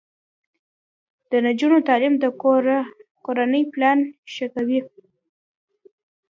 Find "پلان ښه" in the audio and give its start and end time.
3.73-4.47